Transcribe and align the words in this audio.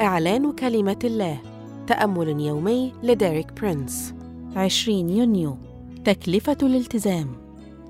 إعلان 0.00 0.52
كلمة 0.52 0.98
الله. 1.04 1.38
تأمل 1.86 2.40
يومي 2.40 2.92
لديريك 3.02 3.52
برينس. 3.52 4.14
20 4.56 5.08
يونيو. 5.08 5.56
تكلفة 6.04 6.56
الالتزام. 6.62 7.28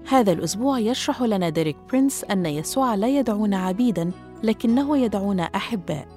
هذا 0.08 0.32
الأسبوع 0.32 0.78
يشرح 0.78 1.22
لنا 1.22 1.48
ديريك 1.48 1.76
برينس 1.90 2.24
أن 2.24 2.46
يسوع 2.46 2.94
لا 2.94 3.08
يدعونا 3.08 3.58
عبيداً 3.58 4.10
لكنه 4.42 4.98
يدعونا 4.98 5.42
أحباء. 5.42 6.08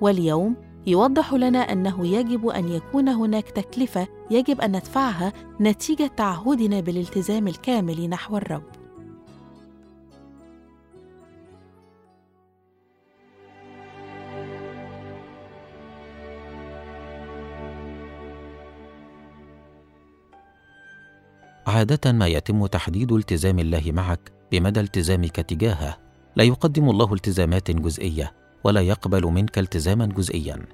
واليوم 0.00 0.56
يوضح 0.86 1.34
لنا 1.34 1.58
أنه 1.58 2.06
يجب 2.06 2.48
أن 2.48 2.68
يكون 2.68 3.08
هناك 3.08 3.50
تكلفة 3.50 4.06
يجب 4.30 4.60
أن 4.60 4.70
ندفعها 4.70 5.32
نتيجة 5.60 6.06
تعهدنا 6.16 6.80
بالالتزام 6.80 7.48
الكامل 7.48 8.08
نحو 8.08 8.36
الرب. 8.36 8.83
عادة 21.66 22.12
ما 22.12 22.26
يتم 22.26 22.66
تحديد 22.66 23.12
التزام 23.12 23.58
الله 23.58 23.82
معك 23.86 24.32
بمدى 24.52 24.80
التزامك 24.80 25.36
تجاهه، 25.36 25.98
لا 26.36 26.44
يقدم 26.44 26.90
الله 26.90 27.14
التزامات 27.14 27.70
جزئية 27.70 28.32
ولا 28.64 28.80
يقبل 28.80 29.26
منك 29.26 29.58
التزاما 29.58 30.06
جزئيا. 30.06 30.66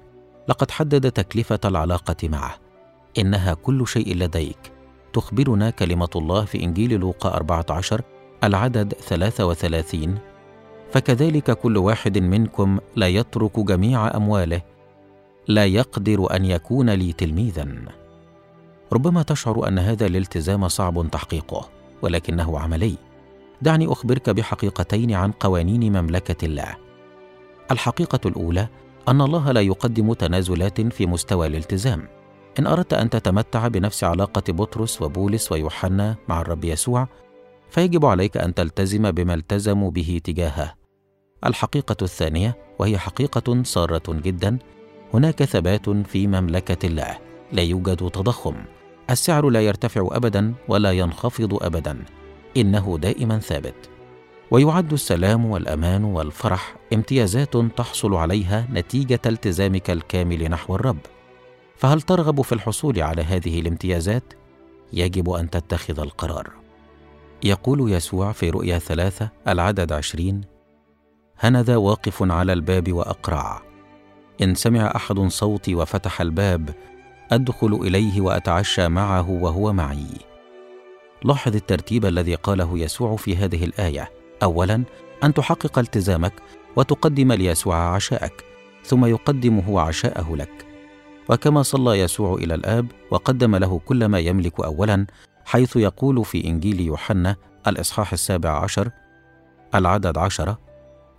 لقد 0.47 0.71
حدد 0.71 1.11
تكلفة 1.11 1.59
العلاقة 1.65 2.29
معه، 2.29 2.55
إنها 3.17 3.53
كل 3.53 3.87
شيء 3.87 4.15
لديك. 4.15 4.71
تخبرنا 5.13 5.69
كلمة 5.69 6.09
الله 6.15 6.45
في 6.45 6.63
إنجيل 6.63 6.93
لوقا 6.93 7.35
14 7.35 8.01
العدد 8.43 8.93
33 8.93 10.17
فكذلك 10.91 11.51
كل 11.51 11.77
واحد 11.77 12.17
منكم 12.17 12.79
لا 12.95 13.07
يترك 13.07 13.59
جميع 13.59 14.15
أمواله. 14.15 14.61
لا 15.47 15.65
يقدر 15.65 16.35
أن 16.35 16.45
يكون 16.45 16.89
لي 16.89 17.13
تلميذا. 17.13 18.00
ربما 18.93 19.23
تشعر 19.23 19.67
أن 19.67 19.79
هذا 19.79 20.05
الالتزام 20.05 20.67
صعب 20.67 21.07
تحقيقه 21.11 21.69
ولكنه 22.01 22.59
عملي. 22.59 22.95
دعني 23.61 23.91
أخبرك 23.91 24.29
بحقيقتين 24.29 25.13
عن 25.13 25.31
قوانين 25.31 26.01
مملكة 26.01 26.45
الله. 26.45 26.75
الحقيقة 27.71 28.19
الأولى 28.25 28.67
أن 29.07 29.21
الله 29.21 29.51
لا 29.51 29.61
يقدم 29.61 30.13
تنازلات 30.13 30.81
في 30.81 31.05
مستوى 31.05 31.47
الالتزام. 31.47 32.07
إن 32.59 32.67
أردت 32.67 32.93
أن 32.93 33.09
تتمتع 33.09 33.67
بنفس 33.67 34.03
علاقة 34.03 34.53
بطرس 34.53 35.01
وبولس 35.01 35.51
ويوحنا 35.51 36.15
مع 36.27 36.41
الرب 36.41 36.65
يسوع 36.65 37.07
فيجب 37.69 38.05
عليك 38.05 38.37
أن 38.37 38.53
تلتزم 38.53 39.11
بما 39.11 39.33
التزموا 39.33 39.91
به 39.91 40.21
تجاهه. 40.23 40.73
الحقيقة 41.45 41.95
الثانية 42.01 42.57
وهي 42.79 42.97
حقيقة 42.97 43.63
ساره 43.63 44.03
جدا 44.07 44.57
هناك 45.13 45.43
ثبات 45.43 45.89
في 45.89 46.27
مملكة 46.27 46.87
الله 46.87 47.17
لا 47.51 47.61
يوجد 47.61 48.09
تضخم. 48.09 48.55
السعر 49.09 49.49
لا 49.49 49.61
يرتفع 49.61 50.07
ابدا 50.11 50.53
ولا 50.67 50.91
ينخفض 50.91 51.63
ابدا. 51.63 52.03
إنه 52.57 52.97
دائما 53.01 53.39
ثابت. 53.39 53.89
ويعد 54.51 54.93
السلام 54.93 55.45
والأمان 55.45 56.03
والفرح 56.03 56.75
امتيازات 56.93 57.57
تحصل 57.57 58.13
عليها 58.13 58.67
نتيجة 58.73 59.19
التزامك 59.25 59.89
الكامل 59.89 60.49
نحو 60.49 60.75
الرب. 60.75 60.99
فهل 61.75 62.01
ترغب 62.01 62.41
في 62.41 62.51
الحصول 62.51 63.01
على 63.01 63.21
هذه 63.21 63.59
الامتيازات؟ 63.59 64.33
يجب 64.93 65.29
أن 65.29 65.49
تتخذ 65.49 65.99
القرار. 65.99 66.49
يقول 67.43 67.91
يسوع 67.91 68.31
في 68.31 68.49
رؤيا 68.49 68.79
ثلاثة 68.79 69.29
العدد 69.47 69.91
عشرين 69.91 70.41
هنذا 71.39 71.77
واقف 71.77 72.31
على 72.31 72.53
الباب 72.53 72.93
وأقرع. 72.93 73.61
إن 74.41 74.55
سمع 74.55 74.93
أحد 74.95 75.19
صوتي 75.19 75.75
وفتح 75.75 76.21
الباب 76.21 76.69
أدخل 77.31 77.73
إليه 77.73 78.21
وأتعشى 78.21 78.87
معه 78.87 79.29
وهو 79.29 79.73
معي. 79.73 80.07
لاحظ 81.25 81.55
الترتيب 81.55 82.05
الذي 82.05 82.35
قاله 82.35 82.79
يسوع 82.79 83.15
في 83.15 83.35
هذه 83.37 83.65
الآية. 83.65 84.11
اولا 84.43 84.83
أن 85.23 85.33
تحقق 85.33 85.79
التزامك 85.79 86.33
وتقدم 86.75 87.31
ليسوع 87.31 87.75
عشاءك 87.75 88.45
ثم 88.83 89.05
يقدم 89.05 89.59
هو 89.59 89.79
عشاءه 89.79 90.35
لك. 90.35 90.65
وكما 91.29 91.63
صلى 91.63 91.99
يسوع 91.99 92.33
إلى 92.33 92.55
الآب 92.55 92.85
وقدم 93.11 93.55
له 93.55 93.79
كل 93.85 94.05
ما 94.05 94.19
يملك 94.19 94.59
اولا 94.59 95.05
حيث 95.45 95.75
يقول 95.75 96.25
في 96.25 96.47
إنجيل 96.47 96.79
يوحنا 96.79 97.35
الإصحاح 97.67 98.13
السابع 98.13 98.63
عشر 98.63 98.89
العدد 99.75 100.17
عشره 100.17 100.59